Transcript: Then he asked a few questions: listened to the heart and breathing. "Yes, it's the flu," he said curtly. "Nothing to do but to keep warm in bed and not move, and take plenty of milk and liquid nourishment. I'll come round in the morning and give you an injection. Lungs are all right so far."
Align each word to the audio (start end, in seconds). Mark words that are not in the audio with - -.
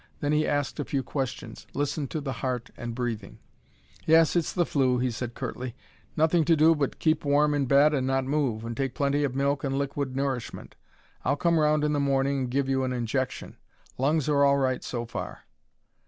Then 0.19 0.31
he 0.31 0.47
asked 0.47 0.79
a 0.79 0.83
few 0.83 1.03
questions: 1.03 1.67
listened 1.75 2.09
to 2.09 2.21
the 2.21 2.31
heart 2.41 2.71
and 2.75 2.95
breathing. 2.95 3.37
"Yes, 4.07 4.35
it's 4.35 4.51
the 4.51 4.65
flu," 4.65 4.97
he 4.97 5.11
said 5.11 5.35
curtly. 5.35 5.75
"Nothing 6.17 6.43
to 6.45 6.55
do 6.55 6.73
but 6.73 6.93
to 6.93 6.97
keep 6.97 7.23
warm 7.23 7.53
in 7.53 7.67
bed 7.67 7.93
and 7.93 8.07
not 8.07 8.25
move, 8.25 8.65
and 8.65 8.75
take 8.75 8.95
plenty 8.95 9.23
of 9.23 9.35
milk 9.35 9.63
and 9.63 9.77
liquid 9.77 10.15
nourishment. 10.15 10.75
I'll 11.23 11.35
come 11.37 11.59
round 11.59 11.83
in 11.83 11.93
the 11.93 11.99
morning 11.99 12.39
and 12.39 12.49
give 12.49 12.67
you 12.67 12.83
an 12.83 12.93
injection. 12.93 13.57
Lungs 13.99 14.27
are 14.27 14.43
all 14.43 14.57
right 14.57 14.83
so 14.83 15.05
far." 15.05 15.41